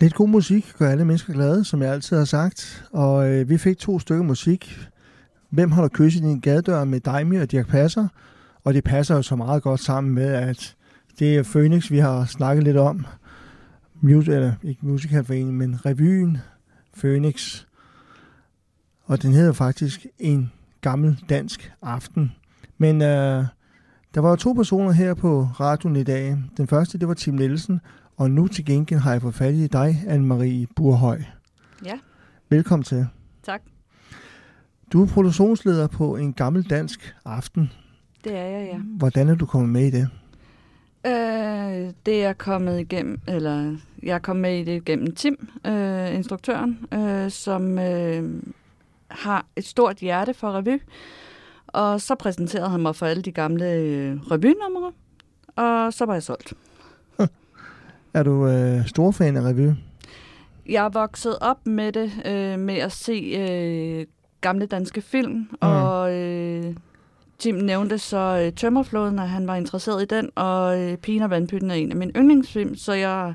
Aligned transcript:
Lidt 0.00 0.14
god 0.14 0.28
musik 0.28 0.74
gør 0.78 0.90
alle 0.90 1.04
mennesker 1.04 1.32
glade, 1.32 1.64
som 1.64 1.82
jeg 1.82 1.92
altid 1.92 2.16
har 2.16 2.24
sagt. 2.24 2.86
Og 2.92 3.30
øh, 3.30 3.48
vi 3.48 3.58
fik 3.58 3.78
to 3.78 3.98
stykker 3.98 4.24
musik. 4.24 4.78
Hvem 5.50 5.70
holder 5.70 5.88
kys 5.88 6.16
i 6.16 6.18
din 6.18 6.40
gadedør 6.40 6.84
med 6.84 7.00
Daimi 7.00 7.36
og 7.36 7.50
Dirk 7.50 7.68
Passer? 7.68 8.08
Og 8.64 8.74
det 8.74 8.84
passer 8.84 9.14
jo 9.16 9.22
så 9.22 9.36
meget 9.36 9.62
godt 9.62 9.80
sammen 9.80 10.14
med, 10.14 10.26
at 10.26 10.76
det 11.18 11.36
er 11.36 11.42
Phoenix, 11.42 11.90
vi 11.90 11.98
har 11.98 12.24
snakket 12.24 12.64
lidt 12.64 12.76
om. 12.76 13.06
Mus- 14.00 14.28
eller 14.28 14.52
ikke 14.62 14.86
musicalforeningen, 14.86 15.56
men 15.56 15.86
revyen 15.86 16.38
Phoenix. 16.98 17.64
Og 19.04 19.22
den 19.22 19.32
hedder 19.32 19.52
faktisk 19.52 20.06
En 20.18 20.52
gammel 20.80 21.24
dansk 21.28 21.72
aften. 21.82 22.32
Men 22.78 23.02
øh, 23.02 23.44
der 24.14 24.20
var 24.20 24.30
jo 24.30 24.36
to 24.36 24.52
personer 24.52 24.92
her 24.92 25.14
på 25.14 25.48
radioen 25.60 25.96
i 25.96 26.02
dag. 26.02 26.36
Den 26.56 26.66
første, 26.66 26.98
det 26.98 27.08
var 27.08 27.14
Tim 27.14 27.34
Nielsen, 27.34 27.80
og 28.16 28.30
nu 28.30 28.48
til 28.48 28.64
gengæld 28.64 29.00
har 29.00 29.12
jeg 29.12 29.22
fået 29.22 29.34
fat 29.34 29.54
i 29.54 29.66
dig, 29.66 30.04
Anne-Marie 30.06 30.72
Burhøj. 30.76 31.22
Ja. 31.84 31.98
Velkommen 32.48 32.84
til. 32.84 33.06
Tak. 33.42 33.62
Du 34.92 35.02
er 35.02 35.06
produktionsleder 35.06 35.86
på 35.86 36.16
en 36.16 36.32
gammel 36.32 36.70
dansk 36.70 37.14
aften. 37.24 37.72
Det 38.24 38.36
er 38.36 38.44
jeg, 38.44 38.68
ja. 38.72 38.78
Hvordan 38.78 39.28
er 39.28 39.34
du 39.34 39.46
kommet 39.46 39.70
med 39.70 39.86
i 39.86 39.90
det? 39.90 40.08
Øh, 41.06 41.92
det 42.06 42.24
er 42.24 42.32
kommet 42.32 42.80
igennem, 42.80 43.20
eller 43.28 43.76
jeg 44.02 44.14
er 44.14 44.18
kommet 44.18 44.42
med 44.42 44.58
i 44.58 44.64
det 44.64 44.84
gennem 44.84 45.14
Tim, 45.14 45.48
øh, 45.66 46.14
instruktøren, 46.14 46.86
øh, 46.94 47.30
som 47.30 47.78
øh, 47.78 48.42
har 49.08 49.46
et 49.56 49.64
stort 49.64 49.96
hjerte 49.96 50.34
for 50.34 50.52
revy. 50.52 50.82
Og 51.66 52.00
så 52.00 52.14
præsenterede 52.14 52.68
han 52.70 52.80
mig 52.80 52.96
for 52.96 53.06
alle 53.06 53.22
de 53.22 53.32
gamle 53.32 53.72
øh, 53.72 54.16
revynumre, 54.16 54.92
og 55.56 55.92
så 55.92 56.04
var 56.04 56.12
jeg 56.12 56.22
solgt. 56.22 56.54
Er 58.14 58.22
du 58.22 58.46
øh, 58.48 58.86
stor 58.86 59.10
fan 59.10 59.36
af 59.36 59.40
revy? 59.42 59.70
Jeg 60.68 60.84
er 60.84 60.88
vokset 60.88 61.38
op 61.40 61.66
med 61.66 61.92
det, 61.92 62.12
øh, 62.26 62.58
med 62.58 62.74
at 62.76 62.92
se 62.92 63.12
øh, 63.12 64.06
gamle 64.40 64.66
danske 64.66 65.00
film, 65.00 65.32
mm. 65.32 65.48
og 65.60 66.14
øh, 66.14 66.74
Tim 67.38 67.54
nævnte 67.54 67.98
så 67.98 68.42
øh, 68.46 68.52
Tømmerflåden, 68.52 69.18
at 69.18 69.28
han 69.28 69.46
var 69.46 69.54
interesseret 69.56 70.02
i 70.02 70.04
den, 70.04 70.30
og 70.34 70.80
øh, 70.80 70.96
Pigen 70.96 71.22
og 71.22 71.30
Vandpytten 71.30 71.70
er 71.70 71.74
en 71.74 71.90
af 71.90 71.96
mine 71.96 72.12
yndlingsfilm, 72.16 72.74
så 72.76 72.92
jeg, 72.92 73.34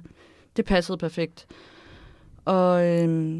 det 0.58 0.66
passede 0.66 0.98
perfekt. 0.98 1.48
Og 2.46 2.86
øh, 2.88 3.38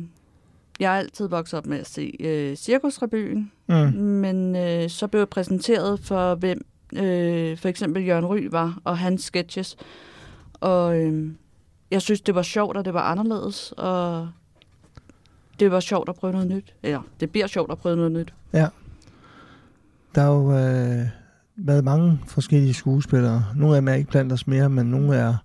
jeg 0.80 0.94
er 0.94 0.98
altid 1.00 1.28
vokset 1.28 1.58
op 1.58 1.66
med 1.66 1.80
at 1.80 1.88
se 1.88 2.16
øh, 2.20 2.56
Cirkusrevyen, 2.56 3.52
Mm. 3.68 3.76
men 3.98 4.56
øh, 4.56 4.90
så 4.90 5.08
blev 5.08 5.20
jeg 5.20 5.30
præsenteret 5.30 6.00
for, 6.00 6.36
hvem 6.36 6.66
øh, 6.94 7.58
for 7.58 7.68
eksempel 7.68 8.06
Jørgen 8.06 8.26
Ry 8.26 8.48
var, 8.52 8.80
og 8.84 8.98
hans 8.98 9.24
sketches. 9.24 9.78
Og 10.60 11.00
øh, 11.00 11.32
jeg 11.92 12.02
synes, 12.02 12.22
det 12.22 12.36
var 12.36 12.42
sjovt, 12.42 12.78
og 12.78 12.86
det 12.86 12.94
var 12.94 13.02
anderledes, 13.02 13.74
og 13.78 14.30
det 15.60 15.72
var 15.72 15.80
sjovt 15.80 16.10
at 16.10 16.16
prøve 16.16 16.34
noget 16.34 16.48
nyt. 16.48 16.74
Ja, 16.84 17.00
det 17.20 17.30
bliver 17.32 17.48
sjovt 17.48 17.72
at 17.72 17.78
prøve 17.78 17.96
noget 17.96 18.12
nyt. 18.12 18.34
Der 20.16 20.22
har 20.22 20.32
jo 20.32 20.52
øh, 20.52 21.08
været 21.56 21.84
mange 21.84 22.20
forskellige 22.28 22.74
skuespillere. 22.74 23.46
Nogle 23.56 23.76
af 23.76 23.82
dem 23.82 23.88
er 23.88 23.94
ikke 23.94 24.10
blandt 24.12 24.34
os 24.34 24.48
mere, 24.48 24.70
men 24.70 24.86
nogle 24.86 25.16
er, 25.16 25.36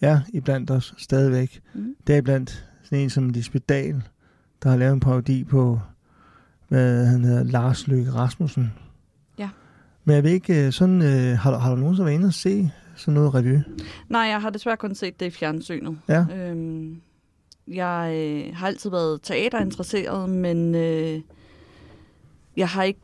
er 0.00 0.20
i 0.28 0.40
blandt 0.40 0.70
os 0.70 0.94
stadigvæk. 0.98 1.60
Mm. 1.74 1.94
Det 2.06 2.16
er 2.16 2.22
blandt 2.22 2.66
sådan 2.82 2.98
en 2.98 3.10
som 3.10 3.28
Lisbeth 3.28 3.64
Dahl, 3.68 4.02
der 4.62 4.70
har 4.70 4.76
lavet 4.76 4.92
en 4.92 5.00
parodi 5.00 5.44
på, 5.44 5.80
hvad 6.68 7.06
han 7.06 7.24
hedder, 7.24 7.44
Lars 7.44 7.86
Løkke 7.86 8.12
Rasmussen. 8.12 8.72
Ja. 9.38 9.48
Men 10.04 10.14
jeg 10.16 10.24
ved 10.24 10.30
ikke, 10.30 10.66
øh, 10.66 10.72
sådan, 10.72 11.02
øh, 11.02 11.38
har, 11.38 11.50
du- 11.50 11.56
har 11.58 11.70
du 11.74 11.76
nogensinde 11.80 12.04
været 12.06 12.14
inde 12.14 12.26
og 12.26 12.34
se 12.34 12.70
sådan 12.96 13.14
noget 13.14 13.34
revy? 13.34 13.58
Nej, 14.08 14.20
jeg 14.22 14.40
har 14.40 14.50
desværre 14.50 14.76
kun 14.76 14.94
set 14.94 15.20
det 15.20 15.26
i 15.26 15.30
fjernsynet. 15.30 15.98
Ja. 16.08 16.24
Øhm, 16.36 17.00
jeg 17.68 18.12
øh, 18.14 18.56
har 18.56 18.66
altid 18.66 18.90
været 18.90 19.20
teaterinteresseret, 19.22 20.30
men 20.30 20.74
øh, 20.74 21.20
jeg 22.56 22.68
har 22.68 22.82
ikke 22.82 23.00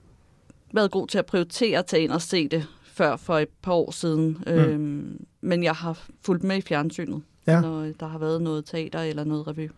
været 0.75 0.91
god 0.91 1.06
til 1.06 1.19
at 1.19 1.27
prioritere 1.27 1.78
at 1.78 1.87
tage 1.87 2.03
ind 2.03 2.12
og 2.12 2.22
se 2.22 2.49
det 2.49 2.66
før 2.84 3.16
for 3.16 3.39
et 3.39 3.49
par 3.62 3.72
år 3.72 3.91
siden. 3.91 4.39
Mm. 4.47 4.53
Øhm, 4.53 5.25
men 5.41 5.62
jeg 5.62 5.75
har 5.75 6.00
fulgt 6.25 6.45
med 6.45 6.56
i 6.56 6.61
fjernsynet, 6.61 7.22
Ja. 7.47 7.61
når 7.61 7.87
der 8.00 8.06
har 8.06 8.19
været 8.19 8.43
noget 8.43 8.65
teater 8.65 9.00
eller 9.00 9.25
noget 9.25 9.47
revy. 9.49 9.71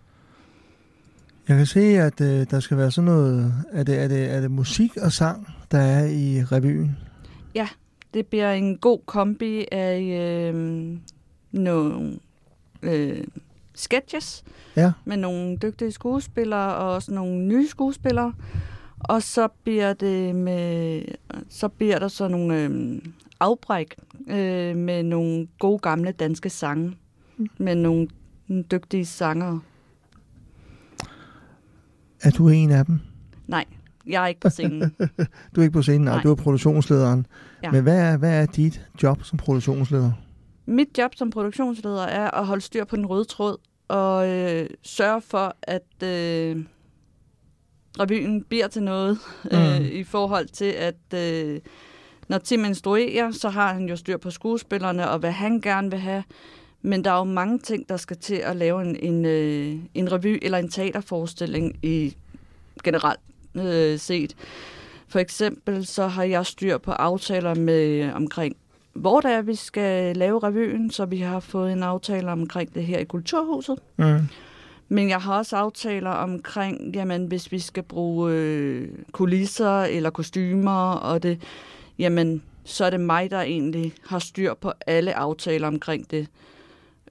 Jeg 1.49 1.56
kan 1.56 1.67
se, 1.67 1.81
at 1.81 2.21
øh, 2.21 2.47
der 2.50 2.61
skal 2.61 2.77
være 2.77 2.91
sådan 2.91 3.05
noget, 3.05 3.55
er 3.72 3.83
det, 3.83 3.99
er, 4.03 4.09
det, 4.09 4.31
er 4.31 4.41
det 4.41 4.50
musik 4.50 4.97
og 4.97 5.12
sang, 5.12 5.49
der 5.71 5.78
er 5.78 6.06
i 6.06 6.44
revyen? 6.44 6.97
Det 8.14 8.26
bliver 8.26 8.52
en 8.52 8.78
god 8.78 8.98
kombi 9.06 9.64
af 9.72 10.00
øh, 10.54 10.98
nogle 11.52 12.19
øh, 12.82 13.25
sketches 13.75 14.44
Ja. 14.76 14.92
med 15.04 15.16
nogle 15.16 15.56
dygtige 15.56 15.92
skuespillere 15.92 16.75
og 16.75 16.92
også 16.94 17.14
nogle 17.14 17.38
nye 17.38 17.69
skuespillere. 17.69 18.32
Og 18.98 19.22
så 19.22 19.48
bliver 19.64 19.92
det 19.92 20.34
med, 20.34 21.02
så 21.48 21.69
bliver 21.69 21.98
der 21.98 22.08
så 22.08 22.28
nogle 22.28 22.62
øh, 22.64 23.02
afbræk 23.41 23.94
øh, 24.28 24.76
med 24.76 25.02
nogle 25.02 25.48
gode 25.58 25.78
gamle 25.78 26.12
danske 26.12 26.50
sange 26.50 26.96
med 27.58 27.75
nogle 27.75 28.08
dygtige 28.70 29.06
sangere. 29.06 29.60
Er 32.22 32.31
du 32.31 32.48
en 32.48 32.70
af 32.70 32.86
dem? 32.86 32.98
Nej, 33.46 33.64
jeg 34.06 34.22
er 34.22 34.26
ikke 34.26 34.41
på 34.41 34.48
scenen. 34.50 34.94
Du 35.56 35.60
er 35.60 35.62
ikke 35.62 35.72
på 35.72 35.82
scenen, 35.82 36.00
nej, 36.00 36.15
Nej. 36.15 36.22
du 36.22 36.31
er 36.31 36.34
produktionslederen. 36.34 37.26
Ja. 37.62 37.70
Men 37.70 37.82
hvad 37.82 37.98
er, 37.98 38.16
hvad 38.16 38.42
er 38.42 38.47
dit 38.47 38.81
job 39.03 39.25
som 39.25 39.38
produktionsleder? 39.38 40.12
Mit 40.66 40.88
job 40.98 41.15
som 41.15 41.31
produktionsleder 41.31 42.03
er 42.03 42.31
at 42.31 42.47
holde 42.47 42.62
styr 42.62 42.84
på 42.84 42.97
den 42.97 43.06
røde 43.06 43.25
tråd 43.25 43.56
og 43.88 44.28
øh, 44.28 44.66
sørge 44.82 45.20
for, 45.20 45.56
at 45.62 46.03
øh, 46.03 46.64
revyen 48.00 48.44
bliver 48.44 48.69
til 48.69 48.82
noget 48.82 49.19
Mm. 49.44 49.56
øh, 49.59 49.81
i 49.81 50.04
forhold 50.04 50.47
til, 50.48 50.64
at 50.64 51.14
øh, 51.14 51.60
når 52.28 52.38
Tim 52.38 52.64
instruerer, 52.64 53.31
så 53.31 53.48
har 53.48 53.72
han 53.75 53.88
jo 53.88 53.97
styr 53.97 54.16
på 54.16 54.31
skuespillerne 54.31 55.10
og 55.10 55.19
hvad 55.19 55.32
han 55.32 55.60
gerne 55.60 55.91
vil 55.91 56.00
have. 56.00 56.25
Men 56.82 57.04
der 57.04 57.10
er 57.10 57.19
jo 57.19 57.25
mange 57.25 57.59
ting, 57.59 57.88
der 57.88 57.97
skal 57.97 58.16
til 58.16 58.34
at 58.34 58.56
lave 58.56 58.82
en, 58.82 58.97
en, 58.97 59.25
øh, 59.25 59.76
en 59.94 60.12
revy 60.12 60.38
eller 60.43 60.59
en 60.59 60.69
teaterforestilling 60.69 61.76
i 61.82 62.16
generelt 62.84 63.20
øh, 63.54 63.98
set. 63.98 64.37
For 65.09 65.19
eksempel 65.19 65.87
så 65.87 66.06
har 66.06 66.25
jeg 66.25 66.47
styr 66.47 66.78
på 66.78 66.91
aftaler 66.91 67.54
med 67.54 68.12
omkring 68.12 68.56
hvor 68.94 69.20
det 69.20 69.31
er, 69.31 69.42
vi 69.42 69.54
skal 69.54 70.16
lave 70.16 70.38
revyen, 70.38 70.91
så 70.91 71.04
vi 71.04 71.19
har 71.19 71.41
fået 71.41 71.72
en 71.72 71.82
aftale 71.82 72.32
omkring 72.32 72.75
det 72.75 72.84
her 72.84 72.98
i 72.98 73.04
Kulturhuset. 73.04 73.78
Mm. 73.97 74.19
Men 74.88 75.09
jeg 75.09 75.20
har 75.20 75.38
også 75.38 75.56
aftaler 75.56 76.10
omkring, 76.10 76.94
jamen 76.94 77.26
hvis 77.26 77.53
vi 77.53 77.59
skal 77.59 77.82
bruge 77.82 78.32
øh, 78.32 78.88
kulisser 79.12 79.82
eller 79.82 80.10
kostymer, 80.10 80.93
og 80.93 81.22
det, 81.22 81.43
jamen 81.98 82.43
så 82.64 82.84
er 82.84 82.91
det 82.91 83.00
mig, 83.00 83.31
der 83.31 83.41
egentlig 83.41 83.93
har 84.06 84.19
styr 84.19 84.54
på 84.54 84.72
alle 84.87 85.14
aftaler 85.14 85.69
omkring 85.69 86.10
det. 86.10 86.26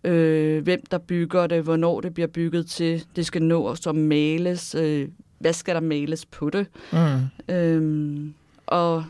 Øh, 0.03 0.63
hvem 0.63 0.81
der 0.91 0.97
bygger 0.97 1.47
det, 1.47 1.63
hvornår 1.63 2.01
det 2.01 2.13
bliver 2.13 2.27
bygget 2.27 2.67
til, 2.67 3.05
det 3.15 3.25
skal 3.25 3.43
nå 3.43 3.67
at 3.67 3.77
så 3.77 3.91
males, 3.91 4.75
øh, 4.75 5.07
hvad 5.43 5.53
skal 5.53 5.75
der 5.75 5.81
males 5.81 6.25
på 6.25 6.49
det, 6.49 6.67
Mm. 6.93 7.53
Øhm, 7.55 8.33
og 8.67 9.03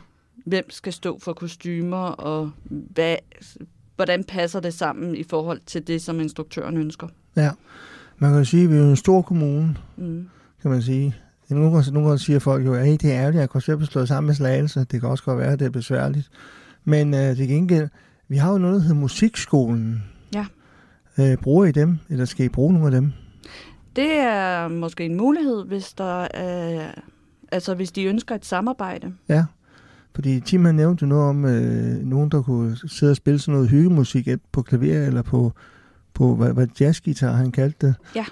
hvem 0.46 0.70
skal 0.70 0.94
stå 0.94 1.20
for 1.20 1.34
kostymer, 1.34 1.98
og 2.08 2.52
hvad, 2.70 3.16
hvordan 3.96 4.24
passer 4.24 4.60
det 4.60 4.74
sammen 4.74 5.16
i 5.16 5.24
forhold 5.24 5.60
til 5.66 5.88
det, 5.88 6.02
som 6.02 6.20
instruktøren 6.20 6.78
ønsker. 6.78 7.08
Ja. 7.36 7.52
Man 8.18 8.30
kan 8.32 8.40
jo 8.40 8.46
sige, 8.46 8.64
at 8.64 8.70
vi 8.70 8.76
er 8.76 8.80
jo 8.80 8.90
en 8.90 8.96
stor 8.96 9.22
kommune, 9.22 9.76
Mm. 9.98 10.28
kan 10.62 10.72
man 10.72 10.82
sige. 10.82 11.16
Nogle 11.50 11.72
gange, 11.72 11.92
nogle 11.92 12.10
gange 12.10 12.20
siger 12.20 12.40
folk 12.40 12.66
jo, 12.66 12.74
at 12.74 12.86
hey, 12.86 12.92
det 12.94 13.04
er 13.14 13.20
ærgerligt, 13.22 13.44
at 13.44 13.50
konceptet 13.50 13.88
slået 13.88 14.08
sammen 14.08 14.28
med 14.28 14.36
slagelse. 14.36 14.80
Det 14.92 15.00
kan 15.02 15.10
også 15.10 15.24
godt 15.24 15.40
være, 15.40 15.52
at 15.54 15.60
det 15.60 15.66
er 15.66 15.70
besværligt. 15.70 16.30
Men 16.84 17.14
øh, 17.14 17.36
til 17.36 17.48
gengæld, 17.48 17.90
vi 18.28 18.38
har 18.38 18.52
jo 18.52 18.58
noget, 18.58 18.76
der 18.76 18.82
hedder 18.82 18.96
musikskolen. 18.96 20.04
Ja. 20.36 20.46
Øh, 21.20 21.38
bruger 21.38 21.66
I 21.66 21.72
dem, 21.72 21.98
eller 22.10 22.26
skal 22.26 22.46
I 22.46 22.50
bruge 22.50 22.74
nogle 22.74 22.86
af 22.88 22.92
dem? 22.92 23.12
Det 23.96 24.12
er 24.12 24.68
måske 24.68 25.06
en 25.06 25.16
mulighed, 25.18 25.66
hvis 25.66 25.94
der 25.94 26.28
er, 26.34 26.92
altså 27.52 27.76
hvis 27.76 27.92
de 27.92 28.04
ønsker 28.04 28.36
et 28.36 28.46
samarbejde. 28.46 29.14
Ja. 29.30 29.46
Fordi 30.16 30.40
Tim 30.40 30.66
har 30.66 30.72
nævnt 30.72 31.02
jo 31.02 31.08
noget 31.08 31.30
om 31.30 31.46
øh, 31.46 31.98
nogen, 32.06 32.32
der 32.32 32.42
kunne 32.42 32.78
sidde 32.88 33.12
og 33.12 33.16
spille 33.16 33.40
sådan 33.40 33.54
noget 33.54 33.70
hyggemusik 33.70 34.28
på 34.52 34.62
klaver 34.62 35.08
eller 35.08 35.22
på, 35.22 35.52
på 36.14 36.36
hvad, 36.36 36.54
hvad 36.54 36.68
jazzgitar 36.80 37.32
han 37.32 37.52
kaldte 37.52 37.88
det. 37.88 37.96
Ja. 38.16 38.26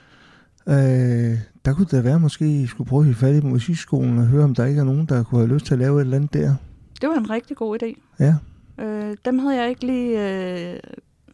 Øh, 0.67 1.37
der 1.65 1.73
kunne 1.73 1.87
det 1.91 2.03
være, 2.03 2.19
måske 2.19 2.61
I 2.61 2.67
skulle 2.67 2.87
prøve 2.87 2.99
at 2.99 3.05
hive 3.05 3.15
fat 3.15 3.43
i 3.43 3.47
musikskolen 3.47 4.17
og 4.17 4.27
høre, 4.27 4.43
om 4.43 4.55
der 4.55 4.65
ikke 4.65 4.79
er 4.79 4.83
nogen, 4.83 5.05
der 5.05 5.23
kunne 5.23 5.41
have 5.41 5.53
lyst 5.53 5.65
til 5.65 5.73
at 5.73 5.79
lave 5.79 5.97
et 5.97 6.01
eller 6.01 6.17
andet 6.17 6.33
der. 6.33 6.55
Det 7.01 7.09
var 7.09 7.15
en 7.15 7.29
rigtig 7.29 7.57
god 7.57 7.83
idé. 7.83 8.01
Ja. 8.19 8.35
Øh, 8.83 9.17
dem 9.25 9.39
havde 9.39 9.61
jeg 9.61 9.69
ikke 9.69 9.85
lige 9.85 10.29
øh, 10.73 10.79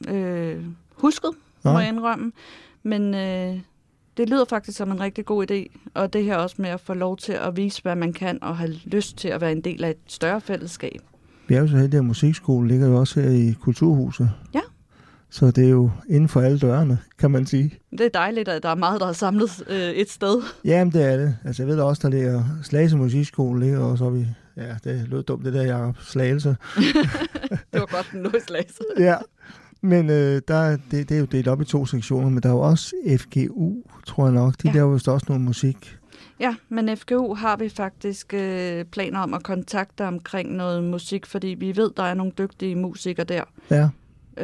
øh, 0.07 0.63
husket, 0.95 1.31
må 1.63 1.71
Nej. 1.71 1.79
jeg 1.79 1.89
indrømme. 1.89 2.31
Men 2.83 3.15
øh, 3.15 3.59
det 4.17 4.29
lyder 4.29 4.45
faktisk 4.45 4.77
som 4.77 4.91
en 4.91 4.99
rigtig 4.99 5.25
god 5.25 5.51
idé. 5.51 5.89
Og 5.93 6.13
det 6.13 6.23
her 6.23 6.35
også 6.35 6.55
med 6.59 6.69
at 6.69 6.79
få 6.79 6.93
lov 6.93 7.17
til 7.17 7.33
at 7.33 7.57
vise, 7.57 7.81
hvad 7.81 7.95
man 7.95 8.13
kan, 8.13 8.39
og 8.41 8.57
have 8.57 8.73
lyst 8.85 9.17
til 9.17 9.27
at 9.27 9.41
være 9.41 9.51
en 9.51 9.61
del 9.61 9.83
af 9.83 9.89
et 9.89 9.97
større 10.07 10.41
fællesskab. 10.41 11.01
Vi 11.47 11.55
er 11.55 11.59
jo 11.59 11.67
så 11.67 11.77
heldige, 11.77 11.99
at 11.99 12.05
musikskolen 12.05 12.67
ligger 12.67 12.87
jo 12.87 12.99
også 12.99 13.21
her 13.21 13.29
i 13.29 13.55
Kulturhuset. 13.61 14.31
Ja. 14.53 14.61
Så 15.29 15.51
det 15.51 15.65
er 15.65 15.69
jo 15.69 15.91
inden 16.09 16.29
for 16.29 16.41
alle 16.41 16.59
dørene, 16.59 16.97
kan 17.19 17.31
man 17.31 17.45
sige. 17.45 17.79
Det 17.91 18.01
er 18.01 18.09
dejligt, 18.09 18.47
at 18.49 18.63
der 18.63 18.69
er 18.69 18.75
meget, 18.75 19.01
der 19.01 19.07
er 19.07 19.13
samlet 19.13 19.63
øh, 19.69 19.77
et 19.77 20.09
sted. 20.09 20.41
Jamen, 20.65 20.93
det 20.93 21.03
er 21.05 21.17
det. 21.17 21.37
Altså, 21.45 21.63
jeg 21.63 21.67
ved 21.67 21.79
også, 21.79 22.01
der 22.01 22.09
ligger 22.09 22.43
Slagelse 22.63 22.97
Musikskole, 22.97 23.59
ligger 23.59 23.79
også 23.79 24.05
oppe 24.05 24.19
i... 24.19 24.25
Ja, 24.57 24.75
det 24.83 25.07
lød 25.09 25.23
dumt, 25.23 25.45
det 25.45 25.53
der, 25.53 25.63
Jacob 25.63 25.95
Slagelse. 26.01 26.49
det 27.73 27.79
var 27.79 27.95
godt, 27.95 28.09
den 28.11 28.23
lå 28.23 28.29
i 28.29 28.39
Slagelse. 28.47 28.83
ja, 28.99 29.15
men 29.81 30.09
øh, 30.09 30.41
der, 30.47 30.77
det, 30.91 31.09
det 31.09 31.11
er 31.11 31.19
jo 31.19 31.25
delt 31.25 31.47
op 31.47 31.61
i 31.61 31.65
to 31.65 31.85
sektioner, 31.85 32.29
men 32.29 32.43
der 32.43 32.49
er 32.49 32.53
jo 32.53 32.59
også 32.59 32.95
FGU, 33.19 33.75
tror 34.05 34.25
jeg 34.25 34.33
nok. 34.33 34.53
De 34.63 34.67
ja. 34.67 34.73
laver 34.73 34.93
vist 34.93 35.07
også 35.07 35.25
noget 35.29 35.43
musik. 35.43 35.97
Ja, 36.39 36.55
men 36.69 36.97
FGU 36.97 37.33
har 37.33 37.57
vi 37.57 37.69
faktisk 37.69 38.33
øh, 38.33 38.85
planer 38.85 39.19
om 39.19 39.33
at 39.33 39.43
kontakte 39.43 40.05
omkring 40.05 40.55
noget 40.55 40.83
musik, 40.83 41.25
fordi 41.25 41.47
vi 41.47 41.77
ved, 41.77 41.91
der 41.97 42.03
er 42.03 42.13
nogle 42.13 42.31
dygtige 42.37 42.75
musikere 42.75 43.25
der. 43.25 43.43
Ja. 43.71 43.89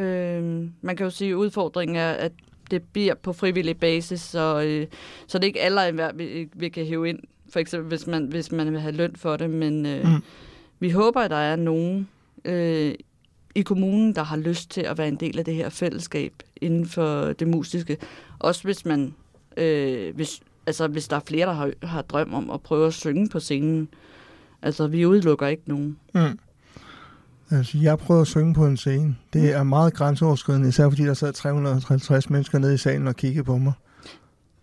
Øh, 0.00 0.68
man 0.80 0.96
kan 0.96 1.04
jo 1.04 1.10
sige, 1.10 1.30
at 1.30 1.34
udfordringen 1.34 1.96
er, 1.96 2.10
at 2.10 2.32
det 2.70 2.82
bliver 2.82 3.14
på 3.14 3.32
frivillig 3.32 3.76
basis, 3.76 4.20
så, 4.20 4.62
øh, 4.66 4.86
så 5.26 5.38
det 5.38 5.44
er 5.44 5.46
ikke 5.46 5.60
alle 5.60 6.10
vi, 6.14 6.48
vi 6.54 6.68
kan 6.68 6.86
hæve 6.86 7.08
ind, 7.08 7.18
for 7.52 7.60
eksempel 7.60 7.88
hvis 7.88 8.06
man, 8.06 8.24
hvis 8.24 8.52
man 8.52 8.72
vil 8.72 8.80
have 8.80 8.94
løn 8.94 9.16
for 9.16 9.36
det, 9.36 9.50
men 9.50 9.86
øh, 9.86 10.04
mm. 10.04 10.22
vi 10.80 10.90
håber, 10.90 11.20
at 11.20 11.30
der 11.30 11.36
er 11.36 11.56
nogen 11.56 12.08
øh, 12.44 12.94
i 13.54 13.62
kommunen, 13.62 14.14
der 14.14 14.22
har 14.22 14.36
lyst 14.36 14.70
til 14.70 14.80
at 14.80 14.98
være 14.98 15.08
en 15.08 15.16
del 15.16 15.38
af 15.38 15.44
det 15.44 15.54
her 15.54 15.68
fællesskab 15.68 16.32
inden 16.56 16.86
for 16.86 17.32
det 17.32 17.48
musiske. 17.48 17.96
Også 18.38 18.62
hvis 18.62 18.84
man, 18.84 19.14
øh, 19.56 20.14
hvis, 20.14 20.40
altså 20.66 20.88
hvis 20.88 21.08
der 21.08 21.16
er 21.16 21.20
flere, 21.26 21.46
der 21.46 21.52
har, 21.52 21.70
har 21.82 22.02
drøm 22.02 22.34
om 22.34 22.50
at 22.50 22.60
prøve 22.60 22.86
at 22.86 22.94
synge 22.94 23.28
på 23.28 23.40
scenen. 23.40 23.88
Altså, 24.62 24.86
vi 24.86 25.06
udelukker 25.06 25.46
ikke 25.46 25.62
nogen. 25.66 25.98
Mm. 26.14 26.38
Altså, 27.50 27.78
jeg 27.78 27.98
prøvede 27.98 28.20
at 28.20 28.26
synge 28.26 28.54
på 28.54 28.66
en 28.66 28.76
scene. 28.76 29.16
Det 29.32 29.42
mm. 29.42 29.48
er 29.48 29.62
meget 29.62 29.94
grænseoverskridende, 29.94 30.68
især 30.68 30.88
fordi 30.88 31.02
der 31.02 31.14
sad 31.14 31.32
350 31.32 32.30
mennesker 32.30 32.58
nede 32.58 32.74
i 32.74 32.78
salen 32.78 33.08
og 33.08 33.16
kiggede 33.16 33.44
på 33.44 33.58
mig. 33.58 33.72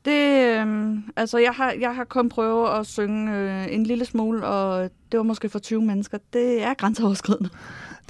Det, 0.06 0.58
øh, 0.58 0.98
altså, 1.16 1.38
jeg 1.38 1.52
har, 1.52 1.72
jeg 1.80 1.96
har 1.96 2.04
kun 2.04 2.30
prøvet 2.30 2.80
at 2.80 2.86
synge 2.88 3.36
øh, 3.36 3.74
en 3.74 3.84
lille 3.84 4.06
smule, 4.06 4.46
og 4.46 4.90
det 5.12 5.18
var 5.18 5.24
måske 5.24 5.50
for 5.50 5.60
20 5.60 5.82
mennesker. 5.82 6.18
Det 6.34 6.64
er 6.64 6.74
grænseoverskridende. 6.74 7.50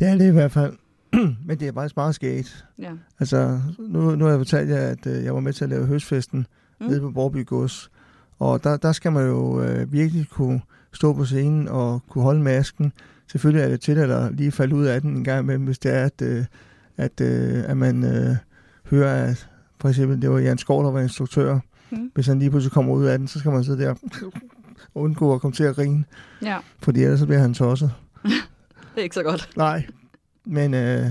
Det 0.01 0.09
er 0.09 0.17
det 0.17 0.27
i 0.27 0.31
hvert 0.31 0.51
fald. 0.51 0.73
Men 1.47 1.59
det 1.59 1.67
er 1.67 1.73
faktisk 1.73 1.95
meget 1.95 2.15
skægt. 2.15 2.65
Ja. 2.79 2.91
Altså, 3.19 3.59
nu, 3.79 4.15
nu 4.15 4.25
har 4.25 4.31
jeg 4.31 4.39
fortalt 4.39 4.69
jer, 4.69 4.77
at 4.77 5.07
øh, 5.07 5.23
jeg 5.23 5.33
var 5.33 5.39
med 5.39 5.53
til 5.53 5.63
at 5.63 5.69
lave 5.69 5.85
høstfesten 5.85 6.47
mm. 6.79 6.87
nede 6.87 6.99
på 6.99 7.11
Borby 7.11 7.45
Gods. 7.45 7.91
Og 8.39 8.63
der, 8.63 8.77
der 8.77 8.91
skal 8.91 9.11
man 9.11 9.27
jo 9.27 9.61
øh, 9.61 9.93
virkelig 9.93 10.27
kunne 10.29 10.61
stå 10.93 11.13
på 11.13 11.25
scenen 11.25 11.67
og 11.67 12.01
kunne 12.09 12.23
holde 12.23 12.41
masken. 12.41 12.93
Selvfølgelig 13.31 13.63
er 13.63 13.69
det 13.69 13.81
til, 13.81 13.97
at 13.97 14.35
lige 14.35 14.51
falde 14.51 14.75
ud 14.75 14.85
af 14.85 15.01
den 15.01 15.17
en 15.17 15.23
gang 15.23 15.43
imellem, 15.43 15.65
hvis 15.65 15.79
det 15.79 15.93
er, 15.93 16.05
at, 16.05 16.21
øh, 16.21 16.45
at, 16.97 17.21
øh, 17.21 17.63
at 17.69 17.77
man 17.77 18.03
øh, 18.03 18.35
hører, 18.89 19.25
at 19.25 19.49
for 19.81 19.89
eksempel, 19.89 20.21
det 20.21 20.29
var 20.31 20.39
Jan 20.39 20.57
Skov, 20.57 20.83
der 20.83 20.91
var 20.91 20.99
instruktør. 20.99 21.59
Mm. 21.91 22.11
Hvis 22.13 22.27
han 22.27 22.39
lige 22.39 22.49
pludselig 22.49 22.71
kommer 22.71 22.93
ud 22.93 23.05
af 23.05 23.17
den, 23.17 23.27
så 23.27 23.39
skal 23.39 23.51
man 23.51 23.63
sidde 23.63 23.83
der 23.83 23.93
og 24.93 25.01
undgå 25.03 25.33
at 25.33 25.41
komme 25.41 25.55
til 25.55 25.63
at 25.63 25.75
grine. 25.75 26.03
Ja. 26.41 26.57
Fordi 26.79 27.03
ellers 27.03 27.19
så 27.19 27.25
bliver 27.25 27.41
han 27.41 27.53
tosset. 27.53 27.91
det 28.95 28.99
er 28.99 29.03
ikke 29.03 29.15
så 29.15 29.23
godt. 29.23 29.49
Nej, 29.57 29.87
men 30.45 30.73
øh, 30.73 31.05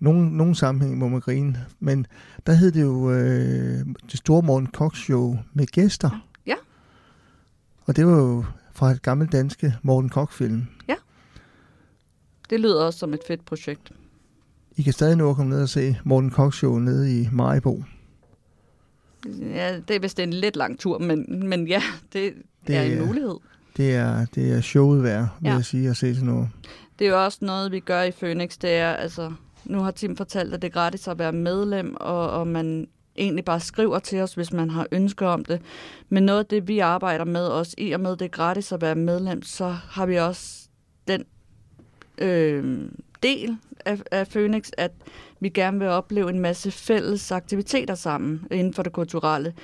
nogen, 0.00 0.28
nogen 0.28 0.54
sammenhæng 0.54 0.98
må 0.98 1.08
man 1.08 1.20
grine. 1.20 1.66
Men 1.80 2.06
der 2.46 2.52
hed 2.52 2.72
det 2.72 2.82
jo 2.82 3.10
øh, 3.10 3.86
det 4.10 4.18
store 4.18 4.42
Morten 4.42 4.68
Cox 4.72 4.96
Show 4.96 5.38
med 5.52 5.66
gæster. 5.66 6.26
Ja. 6.46 6.56
Og 7.84 7.96
det 7.96 8.06
var 8.06 8.16
jo 8.16 8.44
fra 8.72 8.90
et 8.90 9.02
gammelt 9.02 9.32
danske 9.32 9.74
Morten 9.82 10.10
Koch-film. 10.10 10.66
Ja. 10.88 10.94
Det 12.50 12.60
lyder 12.60 12.84
også 12.84 12.98
som 12.98 13.14
et 13.14 13.20
fedt 13.26 13.44
projekt. 13.44 13.92
I 14.76 14.82
kan 14.82 14.92
stadig 14.92 15.16
nå 15.16 15.30
at 15.30 15.36
komme 15.36 15.50
ned 15.50 15.62
og 15.62 15.68
se 15.68 15.96
Morten 16.04 16.30
Cox 16.30 16.54
Show 16.54 16.78
nede 16.78 17.20
i 17.20 17.28
Maribo. 17.32 17.82
Ja, 19.40 19.80
det 19.88 19.96
er 19.96 20.00
vist 20.00 20.18
en 20.18 20.32
lidt 20.32 20.56
lang 20.56 20.78
tur, 20.78 20.98
men, 20.98 21.48
men 21.48 21.68
ja, 21.68 21.82
det, 22.12 22.34
det 22.66 22.76
er 22.76 22.82
en 22.82 23.06
mulighed. 23.06 23.36
Det 23.76 23.94
er, 23.94 24.26
det 24.34 24.52
er 24.52 24.60
showet 24.60 25.02
værd, 25.02 25.28
vil 25.40 25.48
ja. 25.48 25.54
jeg 25.54 25.64
sige, 25.64 25.88
at 25.88 25.96
se 25.96 26.14
sådan 26.14 26.28
noget. 26.28 26.48
Det 26.98 27.06
er 27.06 27.10
jo 27.10 27.24
også 27.24 27.38
noget, 27.40 27.72
vi 27.72 27.80
gør 27.80 28.02
i 28.02 28.10
Phoenix. 28.10 28.58
Det 28.58 28.70
er, 28.70 28.92
altså, 28.92 29.32
nu 29.64 29.80
har 29.80 29.90
Tim 29.90 30.16
fortalt, 30.16 30.54
at 30.54 30.62
det 30.62 30.68
er 30.68 30.72
gratis 30.72 31.08
at 31.08 31.18
være 31.18 31.32
medlem, 31.32 31.96
og, 32.00 32.30
og 32.30 32.46
man 32.46 32.88
egentlig 33.16 33.44
bare 33.44 33.60
skriver 33.60 33.98
til 33.98 34.20
os, 34.20 34.34
hvis 34.34 34.52
man 34.52 34.70
har 34.70 34.86
ønsker 34.92 35.26
om 35.26 35.44
det. 35.44 35.60
Men 36.08 36.22
noget 36.22 36.38
af 36.38 36.46
det, 36.46 36.68
vi 36.68 36.78
arbejder 36.78 37.24
med 37.24 37.48
os, 37.48 37.74
i 37.78 37.92
og 37.92 38.00
med 38.00 38.10
det 38.16 38.24
er 38.24 38.28
gratis 38.28 38.72
at 38.72 38.80
være 38.80 38.94
medlem, 38.94 39.42
så 39.42 39.76
har 39.90 40.06
vi 40.06 40.16
også 40.16 40.68
den 41.08 41.24
øh, 42.18 42.88
del 43.22 43.58
af, 43.84 43.98
af 44.10 44.28
Phoenix, 44.28 44.70
at 44.78 44.92
vi 45.40 45.48
gerne 45.48 45.78
vil 45.78 45.88
opleve 45.88 46.30
en 46.30 46.40
masse 46.40 46.70
fælles 46.70 47.32
aktiviteter 47.32 47.94
sammen 47.94 48.46
inden 48.50 48.74
for 48.74 48.82
det 48.82 48.92
kulturelle. 48.92 49.54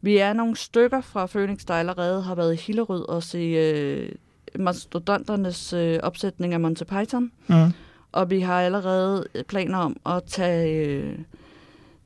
Vi 0.00 0.16
er 0.16 0.32
nogle 0.32 0.56
stykker 0.56 1.00
fra 1.00 1.26
Phoenix, 1.26 1.64
der 1.64 1.74
allerede 1.74 2.22
har 2.22 2.34
været 2.34 2.54
i 2.54 2.56
Hillerød 2.56 3.08
og 3.08 3.22
se 3.22 3.38
øh, 3.38 4.12
mastodonternes 4.58 5.72
øh, 5.72 5.98
opsætning 6.02 6.54
af 6.54 6.60
Monty 6.60 6.82
Python. 6.82 7.30
Mm. 7.46 7.72
Og 8.12 8.30
vi 8.30 8.40
har 8.40 8.62
allerede 8.62 9.26
planer 9.48 9.78
om 9.78 9.96
at 10.06 10.24
tage 10.24 10.86
øh, 10.86 11.18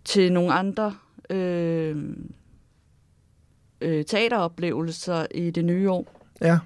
til 0.04 0.32
nogle 0.32 0.52
andre 0.52 0.94
øh, 1.30 1.96
øh, 3.80 4.04
teateroplevelser 4.04 5.26
i 5.34 5.50
det 5.50 5.64
nye 5.64 5.90
år. 5.90 6.20
Ja. 6.40 6.58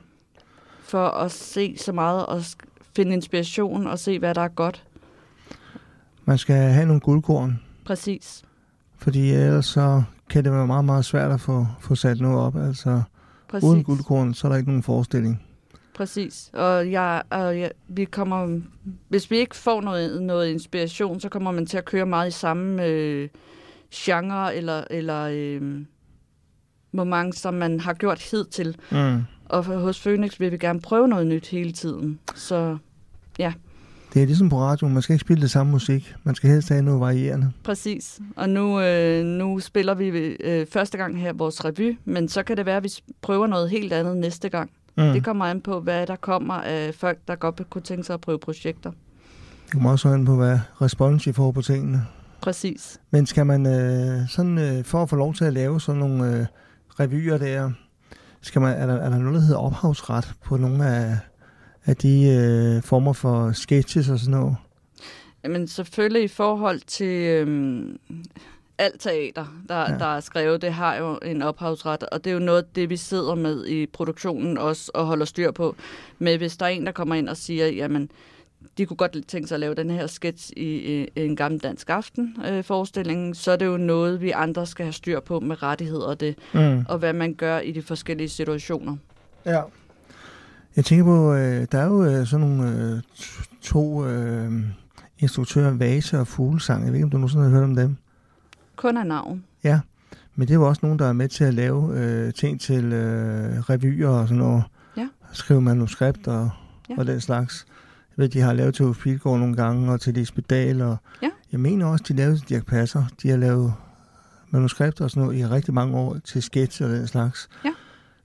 For 0.80 1.08
at 1.08 1.32
se 1.32 1.76
så 1.78 1.92
meget 1.92 2.26
og 2.26 2.42
finde 2.96 3.12
inspiration 3.12 3.86
og 3.86 3.98
se, 3.98 4.18
hvad 4.18 4.34
der 4.34 4.40
er 4.40 4.48
godt. 4.48 4.84
Man 6.24 6.38
skal 6.38 6.56
have 6.56 6.86
nogle 6.86 7.00
guldkorn. 7.00 7.60
Præcis. 7.84 8.42
Fordi 8.96 9.30
ellers 9.30 9.66
så 9.66 10.02
kan 10.30 10.44
det 10.44 10.52
være 10.52 10.66
meget, 10.66 10.84
meget 10.84 11.04
svært 11.04 11.32
at 11.32 11.40
få, 11.40 11.66
få 11.80 11.94
sat 11.94 12.20
noget 12.20 12.38
op. 12.38 12.56
Altså, 12.56 13.02
Præcis. 13.48 13.68
uden 13.68 13.84
guldkorn, 13.84 14.34
så 14.34 14.46
er 14.46 14.48
der 14.48 14.56
ikke 14.56 14.70
nogen 14.70 14.82
forestilling. 14.82 15.42
Præcis. 15.94 16.50
Og 16.52 16.90
jeg, 16.90 17.22
og 17.30 17.58
jeg, 17.60 17.70
vi 17.88 18.04
kommer, 18.04 18.60
hvis 19.08 19.30
vi 19.30 19.36
ikke 19.36 19.56
får 19.56 19.80
noget, 19.80 20.22
noget 20.22 20.48
inspiration, 20.48 21.20
så 21.20 21.28
kommer 21.28 21.50
man 21.50 21.66
til 21.66 21.78
at 21.78 21.84
køre 21.84 22.06
meget 22.06 22.28
i 22.28 22.30
samme 22.30 22.84
øh, 22.84 23.28
genre 23.94 24.56
eller, 24.56 24.84
eller 24.90 25.28
øh, 25.32 25.80
moment, 26.92 27.36
som 27.36 27.54
man 27.54 27.80
har 27.80 27.94
gjort 27.94 28.30
hidtil. 28.30 28.76
Mm. 28.90 29.22
Og 29.44 29.64
hos 29.64 30.00
Phoenix 30.00 30.40
vil 30.40 30.52
vi 30.52 30.58
gerne 30.58 30.80
prøve 30.80 31.08
noget 31.08 31.26
nyt 31.26 31.46
hele 31.46 31.72
tiden. 31.72 32.18
Så 32.34 32.78
ja. 33.38 33.52
Det 34.16 34.22
er 34.22 34.26
ligesom 34.26 34.48
på 34.48 34.60
radio, 34.60 34.88
man 34.88 35.02
skal 35.02 35.12
ikke 35.12 35.24
spille 35.24 35.42
det 35.42 35.50
samme 35.50 35.72
musik. 35.72 36.14
Man 36.24 36.34
skal 36.34 36.50
helst 36.50 36.68
have 36.68 36.82
noget 36.82 37.00
varierende. 37.00 37.52
Præcis. 37.64 38.20
Og 38.36 38.48
nu, 38.48 38.80
øh, 38.80 39.24
nu 39.24 39.60
spiller 39.60 39.94
vi 39.94 40.08
øh, 40.08 40.66
første 40.66 40.98
gang 40.98 41.20
her 41.20 41.32
vores 41.32 41.64
revy, 41.64 41.98
men 42.04 42.28
så 42.28 42.42
kan 42.42 42.56
det 42.56 42.66
være, 42.66 42.76
at 42.76 42.84
vi 42.84 42.92
prøver 43.22 43.46
noget 43.46 43.70
helt 43.70 43.92
andet 43.92 44.16
næste 44.16 44.48
gang. 44.48 44.70
Mm. 44.96 45.12
Det 45.12 45.24
kommer 45.24 45.44
an 45.44 45.60
på, 45.60 45.80
hvad 45.80 46.06
der 46.06 46.16
kommer 46.16 46.54
af 46.54 46.94
folk, 46.94 47.18
der 47.28 47.34
godt 47.34 47.70
kunne 47.70 47.82
tænke 47.82 48.04
sig 48.04 48.14
at 48.14 48.20
prøve 48.20 48.38
projekter. 48.38 48.90
Det 49.64 49.72
kommer 49.72 49.90
også 49.90 50.08
an 50.08 50.24
på, 50.24 50.36
hvad 50.36 50.58
respons 50.82 51.26
I 51.26 51.32
får 51.32 51.52
på 51.52 51.62
tingene. 51.62 52.06
Præcis. 52.40 53.00
Men 53.10 53.26
skal 53.26 53.46
man 53.46 53.66
øh, 53.66 54.28
sådan, 54.28 54.58
øh, 54.58 54.84
for 54.84 55.02
at 55.02 55.10
få 55.10 55.16
lov 55.16 55.34
til 55.34 55.44
at 55.44 55.52
lave 55.52 55.80
sådan 55.80 55.98
nogle 55.98 56.38
øh, 56.38 56.46
revyer 57.00 57.38
der, 57.38 57.70
skal 58.40 58.60
man, 58.60 58.76
er, 58.76 58.86
der, 58.86 58.94
er 58.94 59.10
der 59.10 59.18
noget, 59.18 59.34
der 59.34 59.40
hedder 59.40 59.60
ophavsret 59.60 60.32
på 60.44 60.56
nogle 60.56 60.86
af, 60.86 61.16
af 61.86 61.96
de 61.96 62.24
øh, 62.24 62.82
former 62.82 63.12
for 63.12 63.52
sketches 63.52 64.08
og 64.08 64.18
sådan 64.18 64.30
noget? 64.30 64.56
Jamen 65.44 65.68
selvfølgelig 65.68 66.22
i 66.22 66.28
forhold 66.28 66.80
til 66.86 67.06
øh, 67.06 67.84
alt 68.78 69.00
teater, 69.00 69.46
der, 69.68 69.80
ja. 69.80 69.98
der 69.98 70.16
er 70.16 70.20
skrevet, 70.20 70.62
det 70.62 70.72
har 70.72 70.96
jo 70.96 71.18
en 71.22 71.42
ophavsret, 71.42 72.02
og 72.02 72.24
det 72.24 72.30
er 72.30 72.34
jo 72.34 72.40
noget 72.40 72.76
det, 72.76 72.90
vi 72.90 72.96
sidder 72.96 73.34
med 73.34 73.66
i 73.66 73.86
produktionen 73.86 74.58
også 74.58 74.90
og 74.94 75.06
holder 75.06 75.24
styr 75.24 75.50
på. 75.50 75.76
Men 76.18 76.38
hvis 76.38 76.56
der 76.56 76.66
er 76.66 76.70
en, 76.70 76.86
der 76.86 76.92
kommer 76.92 77.14
ind 77.14 77.28
og 77.28 77.36
siger, 77.36 77.66
jamen, 77.66 78.10
de 78.78 78.86
kunne 78.86 78.96
godt 78.96 79.28
tænke 79.28 79.48
sig 79.48 79.56
at 79.56 79.60
lave 79.60 79.74
den 79.74 79.90
her 79.90 80.06
sketch 80.06 80.52
i, 80.56 80.62
i 80.62 81.08
en 81.16 81.36
gammel 81.36 81.60
dansk 81.60 81.90
aften 81.90 82.36
øh, 82.48 82.64
forestilling, 82.64 83.36
så 83.36 83.52
er 83.52 83.56
det 83.56 83.66
jo 83.66 83.76
noget, 83.76 84.20
vi 84.20 84.30
andre 84.30 84.66
skal 84.66 84.84
have 84.84 84.92
styr 84.92 85.20
på 85.20 85.40
med 85.40 85.62
rettigheder 85.62 86.06
og 86.06 86.20
det, 86.20 86.38
mm. 86.54 86.84
og 86.88 86.98
hvad 86.98 87.12
man 87.12 87.34
gør 87.34 87.58
i 87.58 87.72
de 87.72 87.82
forskellige 87.82 88.28
situationer. 88.28 88.96
Ja. 89.44 89.62
Jeg 90.76 90.84
tænker 90.84 91.04
på, 91.04 91.34
øh, 91.34 91.66
der 91.72 91.78
er 91.78 91.84
jo 91.84 92.04
øh, 92.04 92.26
sådan 92.26 92.46
nogle 92.46 92.70
øh, 92.70 93.02
to 93.62 94.06
øh, 94.06 94.52
instruktører, 95.18 95.70
Vase 95.70 96.20
og 96.20 96.26
Fuglesang. 96.26 96.84
Jeg 96.84 96.92
ved 96.92 96.94
ikke, 96.94 97.04
om 97.04 97.10
du 97.10 97.16
nogensinde 97.16 97.44
har 97.44 97.50
hørt 97.50 97.64
om 97.64 97.76
dem? 97.76 97.96
Kun 98.76 98.96
af 98.96 99.06
navn. 99.06 99.44
Ja, 99.64 99.80
men 100.34 100.48
det 100.48 100.54
er 100.54 100.58
jo 100.58 100.68
også 100.68 100.80
nogen, 100.82 100.98
der 100.98 101.06
er 101.06 101.12
med 101.12 101.28
til 101.28 101.44
at 101.44 101.54
lave 101.54 101.98
øh, 101.98 102.32
ting 102.32 102.60
til 102.60 102.92
øh, 102.92 103.60
revyer 103.60 104.08
og 104.08 104.28
sådan 104.28 104.38
noget. 104.38 104.64
Ja. 104.96 105.08
Skrive 105.32 105.60
manuskript 105.60 106.28
og, 106.28 106.50
ja. 106.90 106.94
og 106.98 107.06
den 107.06 107.20
slags. 107.20 107.66
Jeg 108.16 108.22
ved, 108.22 108.28
de 108.28 108.40
har 108.40 108.52
lavet 108.52 108.74
til 108.74 108.84
Uffe 108.84 109.02
Pilgaard 109.02 109.38
nogle 109.38 109.56
gange, 109.56 109.92
og 109.92 110.00
til 110.00 110.14
Lisbeth 110.14 110.46
Dahl, 110.50 110.82
og 110.82 110.96
ja. 111.22 111.30
jeg 111.52 111.60
mener 111.60 111.86
også, 111.86 112.04
de 112.08 112.12
lavede 112.12 112.38
til 112.38 112.48
Dirk 112.48 112.66
Passer. 112.66 113.04
De 113.22 113.30
har 113.30 113.36
lavet 113.36 113.74
manuskripter 114.50 115.04
og 115.04 115.10
sådan 115.10 115.22
noget 115.22 115.38
i 115.38 115.46
rigtig 115.46 115.74
mange 115.74 115.96
år 115.96 116.16
til 116.24 116.42
sketch 116.42 116.82
og 116.82 116.88
den 116.88 117.06
slags. 117.06 117.48
Ja. 117.64 117.70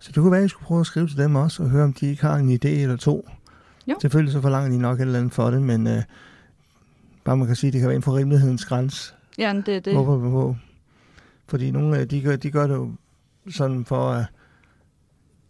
Så 0.02 0.12
det 0.12 0.16
kunne 0.16 0.32
være, 0.32 0.40
at 0.40 0.46
I 0.46 0.50
skulle 0.50 0.66
prøve 0.66 0.80
at 0.80 0.86
skrive 0.86 1.08
til 1.08 1.18
dem 1.18 1.36
også, 1.36 1.64
og 1.64 1.70
høre, 1.70 1.84
om 1.84 1.94
de 1.94 2.08
ikke 2.08 2.22
har 2.22 2.36
en 2.36 2.52
idé 2.52 2.68
eller 2.68 2.96
to. 2.96 3.30
Jo. 3.88 3.96
Selvfølgelig 4.02 4.34
så 4.34 4.42
forlanger 4.42 4.70
de 4.70 4.78
nok 4.78 4.98
et 4.98 5.02
eller 5.02 5.20
andet 5.20 5.34
for 5.34 5.52
det, 5.52 5.62
men 5.62 5.88
øh, 5.88 6.04
bare 7.24 7.38
man 7.38 7.48
kan 7.48 7.56
sige, 7.56 7.68
at 7.68 7.74
det 7.74 7.82
kan 7.82 7.88
være 7.88 7.96
inden 7.96 8.06
for 8.06 8.18
rimelighedens 8.18 8.66
græns. 8.66 9.16
Ja, 9.38 9.62
det 9.66 9.76
er 9.76 9.80
det. 9.80 9.96
Håber 9.96 10.18
vi 10.18 10.30
på. 10.30 10.56
Fordi 11.48 11.72
nogle 11.72 11.98
af 11.98 12.08
de 12.08 12.22
gør, 12.22 12.36
de 12.36 12.52
gør 12.52 12.68
det 12.68 12.74
jo 12.74 12.92
sådan 13.50 13.86
for 13.86 14.10
at 14.10 14.26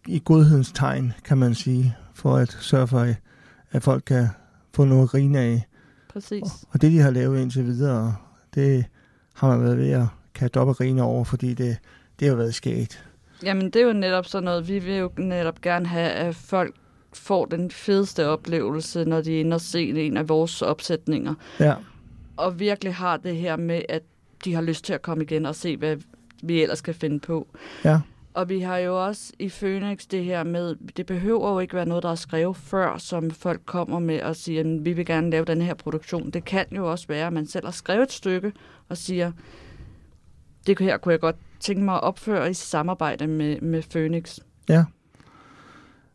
i 0.08 0.22
godhedens 0.25 0.72
tegn, 0.72 1.13
kan 1.25 1.38
man 1.38 1.55
sige, 1.55 1.96
for 2.13 2.36
at 2.38 2.58
sørge 2.60 2.88
for, 2.88 3.13
at 3.72 3.84
folk 3.84 4.03
kan 4.05 4.27
få 4.74 4.86
noget 4.86 5.03
at 5.03 5.10
grine 5.10 5.39
af. 5.39 5.67
Præcis. 6.13 6.43
Og, 6.43 6.50
og 6.70 6.81
det, 6.81 6.91
de 6.91 7.00
har 7.00 7.12
lavet 7.12 7.41
indtil 7.41 7.65
videre, 7.65 8.15
det 8.55 8.86
har 9.34 9.48
man 9.48 9.63
været 9.63 9.77
ved 9.77 9.89
at 9.89 10.58
op 10.58 10.67
og 10.67 10.77
grine 10.77 11.03
over, 11.03 11.24
fordi 11.24 11.53
det, 11.53 11.77
det 12.20 12.27
har 12.27 12.36
været 12.36 12.55
skægt. 12.55 13.11
Jamen, 13.43 13.65
det 13.65 13.75
er 13.75 13.86
jo 13.86 13.93
netop 13.93 14.25
sådan 14.25 14.43
noget, 14.43 14.67
vi 14.67 14.79
vil 14.79 14.95
jo 14.95 15.12
netop 15.17 15.62
gerne 15.62 15.86
have, 15.86 16.10
at 16.10 16.36
folk 16.36 16.75
får 17.13 17.45
den 17.45 17.71
fedeste 17.71 18.27
oplevelse, 18.27 19.05
når 19.05 19.21
de 19.21 19.36
er 19.36 19.39
inde 19.39 19.55
og 19.55 19.62
se 19.62 20.05
en 20.05 20.17
af 20.17 20.29
vores 20.29 20.62
opsætninger. 20.62 21.33
Ja. 21.60 21.75
Og 22.38 22.60
virkelig 22.60 22.95
har 22.95 23.17
det 23.17 23.36
her 23.36 23.55
med, 23.55 23.81
at 23.89 24.03
de 24.45 24.53
har 24.53 24.62
lyst 24.62 24.86
til 24.86 24.93
at 24.93 25.01
komme 25.01 25.24
igen 25.24 25.45
og 25.45 25.55
se, 25.55 25.77
hvad 25.77 25.98
vi 26.43 26.62
ellers 26.62 26.81
kan 26.81 26.95
finde 26.95 27.19
på. 27.19 27.48
Ja. 27.86 28.00
Og 28.33 28.50
vi 28.50 28.60
har 28.60 28.77
jo 28.77 29.05
også 29.05 29.33
i 29.39 29.50
Phoenix 29.50 30.07
det 30.12 30.24
her 30.24 30.43
med, 30.43 30.75
det 30.98 31.05
behøver 31.05 31.51
jo 31.53 31.60
ikke 31.60 31.75
være 31.75 31.86
noget, 31.86 32.03
der 32.03 32.12
er 32.12 32.15
skrevet 32.15 32.57
før, 32.57 32.98
som 32.98 33.31
folk 33.31 33.62
kommer 33.65 34.00
med 34.00 34.21
og 34.21 34.36
siger, 34.36 34.60
at 34.60 34.86
vi 34.86 34.93
vil 34.93 35.05
gerne 35.05 35.29
lave 35.29 35.45
den 35.45 35.62
her 35.62 35.74
produktion. 35.74 36.29
Det 36.31 36.45
kan 36.45 36.65
jo 36.75 36.91
også 36.91 37.07
være, 37.07 37.27
at 37.27 37.33
man 37.33 37.48
selv 37.48 37.65
har 37.65 37.71
skrevet 37.71 38.03
et 38.03 38.12
stykke 38.12 38.51
og 38.89 38.98
siger, 38.98 39.31
det 40.67 40.79
her 40.79 40.98
kunne 40.98 41.12
jeg 41.12 41.19
godt 41.19 41.36
tænke 41.62 41.84
mig 41.84 41.96
at 41.96 42.03
opføre 42.03 42.50
i 42.50 42.53
samarbejde 42.53 43.27
med, 43.27 43.62
med 43.62 43.84
Phoenix. 43.91 44.39
Ja. 44.70 44.84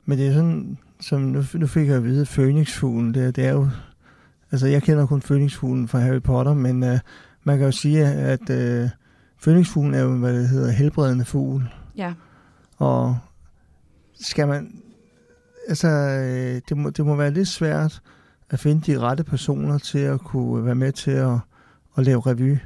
Men 0.05 0.19
det 0.19 0.27
er 0.27 0.33
sådan, 0.33 0.79
som 1.01 1.21
nu, 1.21 1.45
nu 1.55 1.67
fik 1.67 1.89
jeg 1.89 1.97
at 1.97 2.05
vide, 2.05 2.27
Phoenix-fuglen, 2.27 3.15
det, 3.15 3.37
det 3.37 3.47
er 3.47 3.53
jo, 3.53 3.69
altså 4.53 4.67
jeg 4.67 4.83
kender 4.83 5.07
kun 5.07 5.21
Phoenix-fuglen 5.21 5.89
fra 5.89 5.99
Harry 5.99 6.23
Potter, 6.23 6.55
men 6.55 6.83
uh, 6.83 6.99
man 7.45 7.59
kan 7.59 7.67
jo 7.67 7.73
sige, 7.73 8.07
at 8.07 8.41
uh, 8.41 8.91
Phoenix-fuglen 9.43 9.95
er 9.95 10.01
jo, 10.01 10.17
hvad 10.17 10.35
det 10.35 10.49
hedder, 10.49 10.71
helbredende 10.71 11.25
fugl. 11.25 11.69
Ja. 11.97 12.15
Og 12.77 13.19
skal 14.21 14.49
man, 14.49 14.83
altså 15.69 15.89
øh, 15.89 16.61
det 16.69 16.77
må, 16.77 16.91
det 16.91 17.07
må 17.07 17.17
være 17.17 17.31
lidt 17.31 17.49
svært 17.49 18.03
at 18.51 18.61
finde 18.61 18.93
de 18.93 18.99
rette 18.99 19.25
personer 19.25 19.79
til 19.79 19.99
at 19.99 20.21
kunne 20.21 20.65
være 20.65 20.75
med 20.75 20.93
til 20.93 21.11
at, 21.11 21.39
at 21.97 22.05
lave 22.05 22.21
revy. 22.21 22.57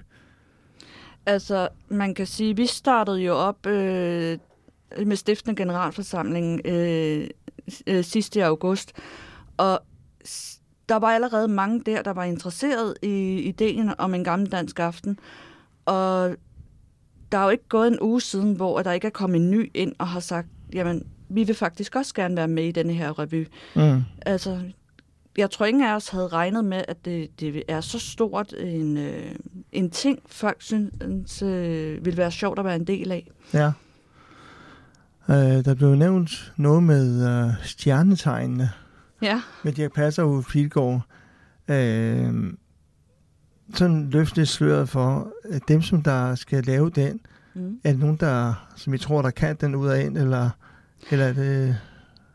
Altså, 1.27 1.69
man 1.89 2.15
kan 2.15 2.27
sige, 2.27 2.57
vi 2.57 2.67
startede 2.67 3.19
jo 3.19 3.35
op 3.35 3.67
øh, 3.67 4.39
med 5.07 5.17
stiftende 5.17 5.57
generalforsamling 5.57 6.61
øh, 6.65 7.29
øh, 7.87 8.05
sidste 8.05 8.45
august, 8.45 8.93
og 9.57 9.81
der 10.89 10.97
var 10.97 11.09
allerede 11.09 11.49
mange 11.49 11.83
der, 11.87 12.03
der 12.03 12.11
var 12.11 12.25
interesseret 12.25 12.95
i 13.03 13.39
ideen 13.39 13.93
om 13.99 14.15
en 14.15 14.25
gammel 14.25 14.53
dansk 14.53 14.79
aften, 14.79 15.19
og 15.85 16.37
der 17.33 17.39
er 17.39 17.45
jo 17.45 17.51
ikke 17.51 17.69
gået 17.69 17.89
en 17.89 17.99
uge 18.01 18.21
siden, 18.21 18.53
hvor 18.53 18.83
der 18.83 18.93
ikke 18.93 19.07
er 19.07 19.11
kommet 19.11 19.41
en 19.41 19.51
ny 19.51 19.71
ind 19.75 19.93
og 19.99 20.09
har 20.09 20.21
sagt, 20.21 20.49
jamen, 20.73 21.07
vi 21.29 21.45
vil 21.45 21.55
faktisk 21.55 21.97
også 21.97 22.15
gerne 22.15 22.37
være 22.37 22.49
med 22.49 22.65
i 22.65 22.73
denne 22.73 22.93
her 22.93 23.19
revy. 23.19 23.47
Mm. 23.77 24.03
Altså, 24.27 24.61
jeg 25.39 25.51
tror 25.51 25.67
ingen 25.67 25.85
af 25.85 25.95
os 25.95 26.09
havde 26.09 26.29
regnet 26.29 26.65
med, 26.65 26.83
at 26.89 27.05
det, 27.05 27.41
det 27.41 27.63
er 27.69 27.81
så 27.81 27.99
stort 27.99 28.55
en, 28.59 28.97
øh, 28.97 29.35
en 29.73 29.91
ting, 29.91 30.19
folk 30.27 30.63
synes 30.63 31.43
øh, 31.43 32.05
vil 32.05 32.17
være 32.17 32.31
sjovt 32.31 32.59
at 32.59 32.65
være 32.65 32.77
en 32.77 32.87
del 32.87 33.13
af. 33.13 33.31
Ja. 33.55 33.73
Øh, 35.29 35.65
der 35.65 35.75
blev 35.75 35.95
nævnt 35.95 36.53
noget 36.57 36.83
med 36.83 37.29
øh, 37.29 37.53
stjernetegnene. 37.63 38.71
Ja. 39.23 39.43
Med 39.65 39.73
Dirk 39.73 39.93
Passer 39.93 40.23
og 40.23 40.45
Pilgaard. 40.45 41.03
Øh, 41.69 42.53
sådan 43.75 44.11
løfte 44.11 44.47
sløret 44.47 44.89
for, 44.89 45.33
at 45.51 45.63
dem, 45.69 45.83
som 45.83 46.03
der 46.03 46.35
skal 46.35 46.65
lave 46.65 46.91
den, 46.91 47.21
mm. 47.55 47.81
er 47.85 47.91
det 47.91 48.01
nogen, 48.01 48.17
der, 48.17 48.69
som 48.77 48.95
I 48.95 48.99
tror, 48.99 49.23
der 49.23 49.31
kan 49.31 49.57
den 49.61 49.75
ud 49.75 49.89
af 49.89 50.05
ind, 50.05 50.19
eller, 50.19 50.51
eller 51.11 51.27
er 51.27 51.33
det... 51.33 51.77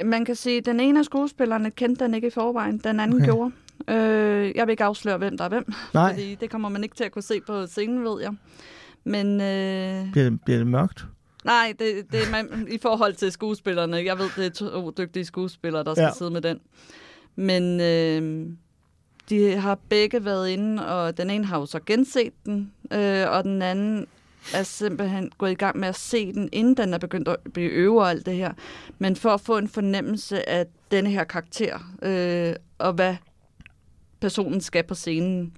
Man 0.04 0.26
kan 0.26 0.36
sige, 0.36 0.58
at 0.58 0.66
den 0.66 0.80
ene 0.80 1.00
af 1.00 1.06
skuespillerne 1.06 1.72
kendte 1.72 2.06
den 2.06 2.14
ikke 2.14 2.28
i 2.28 2.32
forvejen, 2.32 2.78
den 2.78 3.00
anden 3.00 3.18
okay. 3.18 3.26
gjorde. 3.26 3.52
Øh, 3.88 4.56
jeg 4.56 4.68
vil 4.68 4.72
ikke 4.72 4.84
afsløre, 4.84 5.18
hvem 5.18 5.38
der 5.38 5.46
er 5.46 5.50
hvem, 5.50 5.74
Nej. 5.94 6.14
fordi 6.14 6.36
det 6.36 6.50
kommer 6.50 6.70
man 6.70 6.84
ikke 6.84 6.96
til 6.96 7.04
at 7.04 7.12
kunne 7.12 7.22
se 7.22 7.42
på 7.48 7.68
scenen, 7.68 8.04
ved 8.04 8.22
jeg. 8.22 8.34
Men, 9.04 9.42
øh... 9.42 10.12
bliver, 10.12 10.30
det, 10.30 10.40
bliver 10.46 10.58
det 10.58 10.68
mørkt? 10.68 11.06
Nej, 11.46 11.74
det, 11.80 12.12
det 12.12 12.20
er 12.28 12.32
man, 12.32 12.68
i 12.72 12.78
forhold 12.78 13.14
til 13.14 13.32
skuespillerne. 13.32 13.98
Jeg 13.98 14.20
ved, 14.20 14.30
det 14.36 14.46
er 14.46 14.50
to 14.50 14.92
dygtige 14.92 15.26
skuespillere, 15.26 15.84
der 15.84 15.94
skal 15.94 16.04
ja. 16.04 16.14
sidde 16.18 16.32
med 16.32 16.42
den. 16.42 16.60
Men 17.36 17.82
øh, 17.82 18.48
de 19.30 19.56
har 19.56 19.80
begge 19.90 20.26
været 20.26 20.50
inde, 20.50 20.88
og 20.88 21.18
den 21.18 21.30
ene 21.30 21.46
har 21.46 21.60
jo 21.60 21.66
så 21.66 21.80
genset 21.86 22.34
den, 22.46 22.72
øh, 22.92 23.30
og 23.30 23.44
den 23.44 23.62
anden 23.62 24.08
er 24.54 24.64
simpelthen 24.64 25.32
gået 25.38 25.52
i 25.52 25.56
gang 25.56 25.80
med 25.80 25.88
at 25.88 25.96
se 25.96 26.34
den, 26.34 26.50
inden 26.52 26.78
den 26.78 26.94
er 26.94 26.98
begyndt 26.98 27.28
at 27.28 27.38
blive 27.54 27.70
øve 27.70 28.02
og 28.02 28.10
alt 28.10 28.26
det 28.26 28.36
her. 28.36 28.54
Men 29.00 29.16
for 29.16 29.30
at 29.30 29.42
få 29.42 29.58
en 29.58 29.68
fornemmelse 29.68 30.50
af 30.50 30.66
denne 30.92 31.10
her 31.10 31.24
karakter, 31.24 31.96
øh, 32.02 32.56
og 32.78 32.94
hvad 32.94 33.16
personen 34.22 34.62
skal 34.62 34.84
på 34.84 34.96
scenen. 34.96 35.54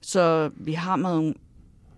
Så 0.00 0.50
vi 0.56 0.72
har 0.72 0.96
med 0.96 1.34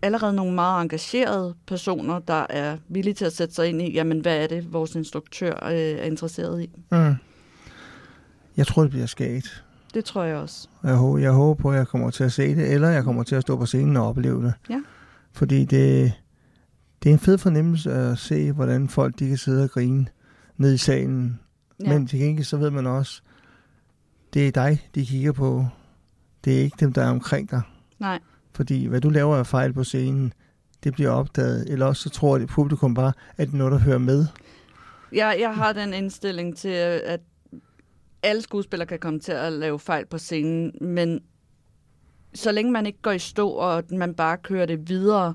allerede 0.02 0.32
nogle 0.32 0.54
meget 0.54 0.82
engagerede 0.82 1.54
personer, 1.66 2.18
der 2.18 2.46
er 2.50 2.76
villige 2.88 3.14
til 3.14 3.24
at 3.24 3.32
sætte 3.32 3.54
sig 3.54 3.68
ind 3.68 3.82
i, 3.82 3.92
jamen 3.92 4.20
hvad 4.20 4.42
er 4.42 4.46
det, 4.46 4.72
vores 4.72 4.94
instruktør 4.94 5.66
øh, 5.66 5.72
er 5.72 6.02
interesseret 6.02 6.62
i. 6.62 6.70
Mm. 6.92 7.14
Jeg 8.56 8.66
tror, 8.66 8.82
det 8.82 8.90
bliver 8.90 9.06
skægt. 9.06 9.64
Det 9.94 10.04
tror 10.04 10.22
jeg 10.22 10.36
også. 10.36 10.68
Jeg 10.84 10.94
håber, 10.94 11.18
jeg 11.18 11.32
håber 11.32 11.62
på, 11.62 11.70
at 11.70 11.76
jeg 11.76 11.86
kommer 11.86 12.10
til 12.10 12.24
at 12.24 12.32
se 12.32 12.54
det, 12.54 12.72
eller 12.72 12.88
jeg 12.88 13.04
kommer 13.04 13.22
til 13.22 13.34
at 13.34 13.42
stå 13.42 13.56
på 13.56 13.66
scenen 13.66 13.96
og 13.96 14.08
opleve 14.08 14.42
det. 14.42 14.54
Ja. 14.70 14.80
Fordi 15.32 15.64
det, 15.64 16.12
det 17.02 17.08
er 17.08 17.12
en 17.12 17.18
fed 17.18 17.38
fornemmelse 17.38 17.92
at 17.92 18.18
se, 18.18 18.52
hvordan 18.52 18.88
folk 18.88 19.18
de 19.18 19.28
kan 19.28 19.36
sidde 19.36 19.64
og 19.64 19.70
grine 19.70 20.06
ned 20.56 20.74
i 20.74 20.78
salen. 20.78 21.40
Ja. 21.84 21.88
Men 21.92 22.06
til 22.06 22.18
gengæld 22.18 22.44
så 22.44 22.56
ved 22.56 22.70
man 22.70 22.86
også, 22.86 23.22
det 24.34 24.48
er 24.48 24.50
dig, 24.50 24.88
de 24.94 25.06
kigger 25.06 25.32
på. 25.32 25.66
Det 26.44 26.58
er 26.58 26.62
ikke 26.62 26.76
dem, 26.80 26.92
der 26.92 27.02
er 27.02 27.10
omkring 27.10 27.50
dig. 27.50 27.62
Nej. 27.98 28.18
Fordi 28.54 28.86
hvad 28.86 29.00
du 29.00 29.08
laver 29.08 29.36
af 29.36 29.46
fejl 29.46 29.72
på 29.72 29.84
scenen, 29.84 30.32
det 30.84 30.92
bliver 30.92 31.10
opdaget. 31.10 31.68
Eller 31.68 31.86
også 31.86 32.02
så 32.02 32.10
tror 32.10 32.38
det 32.38 32.48
publikum 32.48 32.94
bare, 32.94 33.12
at 33.36 33.46
det 33.46 33.54
er 33.54 33.58
noget, 33.58 33.72
der 33.72 33.78
hører 33.78 33.98
med. 33.98 34.26
Jeg, 35.12 35.36
jeg 35.40 35.54
har 35.54 35.72
den 35.72 35.94
indstilling 35.94 36.56
til, 36.56 36.68
at 36.68 37.20
alle 38.22 38.42
skuespillere 38.42 38.86
kan 38.86 38.98
komme 38.98 39.20
til 39.20 39.32
at 39.32 39.52
lave 39.52 39.78
fejl 39.78 40.06
på 40.06 40.18
scenen, 40.18 40.72
men 40.80 41.20
så 42.34 42.52
længe 42.52 42.72
man 42.72 42.86
ikke 42.86 43.02
går 43.02 43.10
i 43.10 43.18
stå, 43.18 43.48
og 43.48 43.84
man 43.90 44.14
bare 44.14 44.36
kører 44.36 44.66
det 44.66 44.88
videre. 44.88 45.34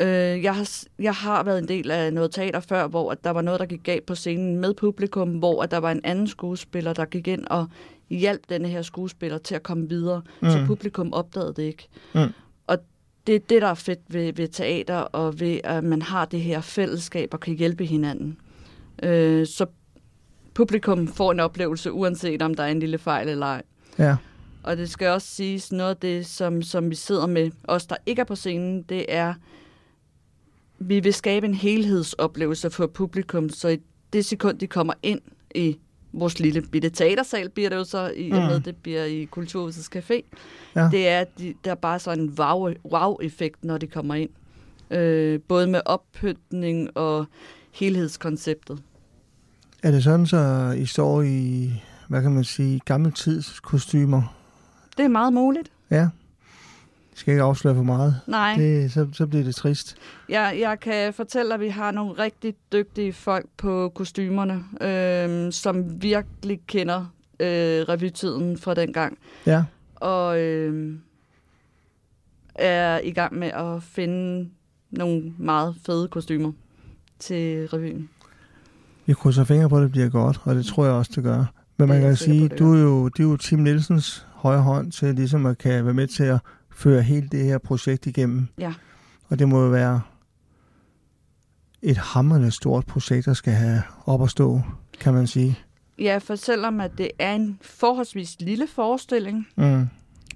Øh, 0.00 0.42
jeg, 0.42 0.54
har, 0.54 0.68
jeg 0.98 1.14
har 1.14 1.42
været 1.42 1.58
en 1.58 1.68
del 1.68 1.90
af 1.90 2.12
noget 2.12 2.30
teater 2.30 2.60
før, 2.60 2.86
hvor 2.86 3.12
at 3.12 3.24
der 3.24 3.30
var 3.30 3.42
noget, 3.42 3.60
der 3.60 3.66
gik 3.66 3.82
galt 3.82 4.06
på 4.06 4.14
scenen 4.14 4.56
med 4.56 4.74
publikum, 4.74 5.30
hvor 5.30 5.62
at 5.62 5.70
der 5.70 5.78
var 5.78 5.92
en 5.92 6.00
anden 6.04 6.26
skuespiller, 6.26 6.92
der 6.92 7.04
gik 7.04 7.28
ind 7.28 7.46
og 7.46 7.66
hjalp 8.10 8.48
denne 8.48 8.68
her 8.68 8.82
skuespiller 8.82 9.38
til 9.38 9.54
at 9.54 9.62
komme 9.62 9.88
videre, 9.88 10.22
mm. 10.42 10.50
så 10.50 10.64
publikum 10.66 11.12
opdagede 11.12 11.54
det 11.56 11.62
ikke. 11.62 11.88
Mm. 12.14 12.32
Og 12.66 12.78
det 13.26 13.34
er 13.34 13.38
det, 13.38 13.62
der 13.62 13.68
er 13.68 13.74
fedt 13.74 14.00
ved, 14.08 14.32
ved 14.32 14.48
teater, 14.48 14.96
og 14.96 15.40
ved 15.40 15.60
at 15.64 15.84
man 15.84 16.02
har 16.02 16.24
det 16.24 16.40
her 16.40 16.60
fællesskab 16.60 17.28
og 17.32 17.40
kan 17.40 17.54
hjælpe 17.54 17.84
hinanden. 17.84 18.38
Øh, 19.02 19.46
så 19.46 19.66
publikum 20.54 21.08
får 21.08 21.32
en 21.32 21.40
oplevelse, 21.40 21.92
uanset 21.92 22.42
om 22.42 22.54
der 22.54 22.62
er 22.62 22.68
en 22.68 22.80
lille 22.80 22.98
fejl 22.98 23.28
eller 23.28 23.46
ej. 23.46 23.62
Ja. 23.98 24.16
Og 24.68 24.76
det 24.76 24.90
skal 24.90 25.08
også 25.08 25.28
siges, 25.28 25.72
noget 25.72 25.90
af 25.90 25.96
det, 25.96 26.26
som, 26.26 26.62
som 26.62 26.90
vi 26.90 26.94
sidder 26.94 27.26
med, 27.26 27.50
os 27.64 27.86
der 27.86 27.96
ikke 28.06 28.20
er 28.20 28.24
på 28.24 28.34
scenen, 28.34 28.82
det 28.82 29.06
er, 29.08 29.34
vi 30.78 31.00
vil 31.00 31.14
skabe 31.14 31.46
en 31.46 31.54
helhedsoplevelse 31.54 32.70
for 32.70 32.86
publikum, 32.86 33.48
så 33.48 33.68
i 33.68 33.78
det 34.12 34.24
sekund, 34.24 34.58
de 34.58 34.66
kommer 34.66 34.92
ind 35.02 35.20
i 35.54 35.78
vores 36.12 36.38
lille 36.38 36.62
bitte 36.62 36.90
teatersal, 36.90 37.50
bliver 37.50 37.68
det 37.68 37.76
jo 37.76 37.84
så, 37.84 38.12
i 38.16 38.30
og 38.30 38.36
med, 38.36 38.56
mm. 38.56 38.62
det 38.62 38.76
bliver 38.76 39.04
i 39.04 39.24
Kulturhusets 39.24 39.90
Café. 39.96 40.22
Ja. 40.76 40.88
Det 40.92 41.08
er, 41.08 41.24
de, 41.38 41.54
der 41.64 41.70
er 41.70 41.74
bare 41.74 41.98
sådan 41.98 42.24
en 42.24 42.38
wow-effekt, 42.84 43.64
når 43.64 43.78
de 43.78 43.86
kommer 43.86 44.14
ind. 44.14 44.30
Øh, 44.90 45.40
både 45.48 45.66
med 45.66 45.80
oppytning 45.84 46.96
og 46.96 47.26
helhedskonceptet. 47.72 48.82
Er 49.82 49.90
det 49.90 50.04
sådan, 50.04 50.26
så 50.26 50.74
I 50.78 50.86
står 50.86 51.22
i, 51.22 51.70
hvad 52.08 52.22
kan 52.22 52.32
man 52.32 52.44
sige, 52.44 52.80
gammeltids 52.84 53.60
kostymer? 53.60 54.37
Det 54.98 55.04
er 55.04 55.08
meget 55.08 55.32
muligt. 55.32 55.70
Ja. 55.90 55.96
Jeg 55.96 56.10
skal 57.14 57.32
ikke 57.32 57.42
afsløre 57.42 57.74
for 57.74 57.82
meget. 57.82 58.20
Nej. 58.26 58.54
Det, 58.54 58.92
så, 58.92 59.08
så 59.12 59.26
bliver 59.26 59.44
det 59.44 59.54
trist. 59.54 59.96
Jeg, 60.28 60.56
jeg 60.60 60.80
kan 60.80 61.14
fortælle, 61.14 61.54
at 61.54 61.60
vi 61.60 61.68
har 61.68 61.90
nogle 61.90 62.12
rigtig 62.12 62.54
dygtige 62.72 63.12
folk 63.12 63.46
på 63.56 63.92
kostymerne, 63.94 64.64
øh, 64.80 65.52
som 65.52 66.02
virkelig 66.02 66.60
kender 66.66 67.00
øh, 67.40 67.48
revytiden 67.88 68.58
fra 68.58 68.74
den 68.74 68.92
gang. 68.92 69.18
Ja. 69.46 69.64
Og 69.94 70.40
øh, 70.40 70.94
er 72.54 72.98
i 72.98 73.10
gang 73.10 73.38
med 73.38 73.48
at 73.48 73.82
finde 73.82 74.48
nogle 74.90 75.32
meget 75.38 75.76
fede 75.86 76.08
kostymer 76.08 76.52
til 77.18 77.66
revyen. 77.68 78.08
Vi 79.06 79.12
krydser 79.12 79.44
fingre 79.44 79.68
på, 79.68 79.76
at 79.76 79.82
det 79.82 79.90
bliver 79.90 80.08
godt, 80.08 80.40
og 80.44 80.54
det 80.54 80.66
tror 80.66 80.84
jeg 80.84 80.94
også, 80.94 81.12
det 81.14 81.24
gør. 81.24 81.44
Men 81.76 81.88
man 81.88 82.00
kan 82.00 82.16
sige, 82.16 82.48
du 82.48 82.74
er 82.74 82.78
jo, 82.78 83.08
det 83.08 83.20
er 83.20 83.28
jo 83.28 83.36
Tim 83.36 83.58
Nielsens 83.58 84.26
højre 84.38 84.62
hånd 84.62 84.92
til 84.92 85.14
ligesom 85.14 85.46
at 85.46 85.58
kan 85.58 85.84
være 85.84 85.94
med 85.94 86.06
til 86.06 86.24
at 86.24 86.38
føre 86.70 87.02
hele 87.02 87.28
det 87.28 87.44
her 87.44 87.58
projekt 87.58 88.06
igennem. 88.06 88.46
Ja. 88.58 88.74
Og 89.28 89.38
det 89.38 89.48
må 89.48 89.62
jo 89.62 89.68
være 89.68 90.00
et 91.82 91.96
hammerende 91.96 92.50
stort 92.50 92.86
projekt, 92.86 93.26
der 93.26 93.34
skal 93.34 93.52
have 93.52 93.82
op 94.06 94.22
at 94.22 94.30
stå, 94.30 94.60
kan 95.00 95.14
man 95.14 95.26
sige. 95.26 95.58
Ja, 95.98 96.18
for 96.18 96.34
selvom 96.34 96.80
at 96.80 96.90
det 96.98 97.10
er 97.18 97.34
en 97.34 97.58
forholdsvis 97.62 98.36
lille 98.40 98.66
forestilling, 98.66 99.46
Mm. 99.56 99.86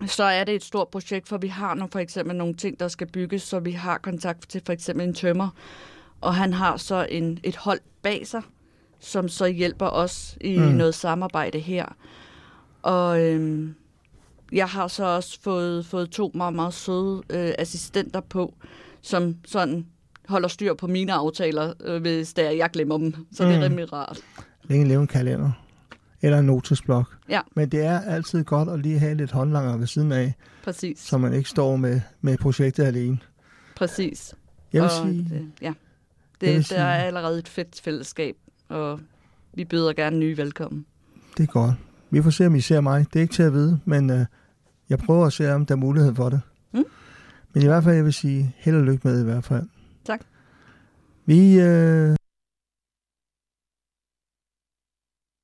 så 0.06 0.24
er 0.24 0.44
det 0.44 0.54
et 0.54 0.64
stort 0.64 0.88
projekt, 0.88 1.28
for 1.28 1.38
vi 1.38 1.48
har 1.48 1.74
nu 1.74 1.88
for 1.92 1.98
eksempel 1.98 2.36
nogle 2.36 2.54
ting, 2.54 2.80
der 2.80 2.88
skal 2.88 3.06
bygges, 3.06 3.42
så 3.42 3.60
vi 3.60 3.72
har 3.72 3.98
kontakt 3.98 4.48
til 4.48 4.62
for 4.66 4.72
eksempel 4.72 5.08
en 5.08 5.14
tømmer, 5.14 5.48
og 6.20 6.34
han 6.34 6.52
har 6.52 6.76
så 6.76 7.06
en, 7.10 7.38
et 7.42 7.56
hold 7.56 7.80
bag 8.02 8.26
sig, 8.26 8.42
som 9.00 9.28
så 9.28 9.46
hjælper 9.46 9.86
os 9.86 10.38
i 10.40 10.58
mm. 10.58 10.64
noget 10.64 10.94
samarbejde 10.94 11.58
her. 11.58 11.86
Og 12.82 13.20
øhm, 13.22 13.74
jeg 14.52 14.66
har 14.68 14.88
så 14.88 15.04
også 15.04 15.38
fået, 15.42 15.86
fået 15.86 16.10
to 16.10 16.30
meget, 16.34 16.54
meget 16.54 16.74
søde 16.74 17.22
øh, 17.30 17.52
assistenter 17.58 18.20
på, 18.20 18.54
som 19.02 19.36
sådan 19.46 19.86
holder 20.28 20.48
styr 20.48 20.74
på 20.74 20.86
mine 20.86 21.12
aftaler, 21.12 21.72
øh, 21.84 22.00
hvis 22.00 22.32
det 22.34 22.46
er, 22.46 22.50
jeg 22.50 22.70
glemmer 22.70 22.98
dem. 22.98 23.14
Så 23.32 23.42
mm. 23.44 23.48
det 23.48 23.58
Mm. 23.58 23.62
er 23.62 23.64
rimelig 23.68 23.92
rart. 23.92 24.18
Længe 24.64 24.88
leve 24.88 25.00
en 25.00 25.06
kalender. 25.06 25.50
Eller 26.22 26.38
en 26.38 26.44
notesblok. 26.46 27.16
Ja. 27.28 27.40
Men 27.56 27.68
det 27.68 27.84
er 27.84 28.00
altid 28.00 28.44
godt 28.44 28.68
at 28.68 28.78
lige 28.80 28.98
have 28.98 29.14
lidt 29.14 29.30
håndlanger 29.30 29.76
ved 29.76 29.86
siden 29.86 30.12
af, 30.12 30.34
Præcis. 30.64 30.98
så 30.98 31.18
man 31.18 31.32
ikke 31.34 31.48
står 31.50 31.76
med, 31.76 32.00
med 32.20 32.38
projektet 32.38 32.84
alene. 32.84 33.18
Præcis. 33.76 34.34
Jeg 34.72 34.82
vil 34.82 34.90
og 34.90 34.96
sige, 35.06 35.18
Det, 35.30 35.46
ja. 35.60 35.66
jeg 35.66 35.74
Det, 36.40 36.48
vil 36.48 36.56
der 36.56 36.62
sige- 36.62 36.78
er 36.78 36.86
allerede 36.94 37.38
et 37.38 37.48
fedt 37.48 37.80
fællesskab, 37.84 38.36
og 38.68 39.00
vi 39.54 39.64
byder 39.64 39.92
gerne 39.92 40.18
nye 40.18 40.36
velkommen. 40.36 40.86
det 41.36 41.42
er 41.42 41.46
godt. 41.52 41.74
Vi 42.10 42.22
får 42.22 42.30
se, 42.30 42.46
om 42.46 42.54
I 42.54 42.60
ser 42.60 42.80
mig. 42.80 43.06
Det 43.12 43.16
er 43.18 43.22
ikke 43.22 43.34
til 43.34 43.42
at 43.42 43.52
vide, 43.52 43.80
men 43.84 44.10
øh, 44.10 44.26
jeg 44.92 44.98
prøver 44.98 45.26
at 45.26 45.32
se, 45.32 45.54
om 45.54 45.66
der 45.66 45.74
er 45.74 45.78
mulighed 45.78 46.14
for 46.14 46.28
det. 46.28 46.40
Mm. 46.72 46.84
Men 47.52 47.62
i 47.62 47.66
hvert 47.66 47.84
fald, 47.84 47.94
jeg 47.94 48.04
vil 48.04 48.12
sige 48.12 48.54
held 48.58 48.76
og 48.76 48.82
lykke 48.82 49.08
med 49.08 49.20
i 49.20 49.24
hvert 49.24 49.44
fald. 49.44 49.66
Tak. 50.04 50.20
Vi 51.26 51.60
øh, 51.60 52.16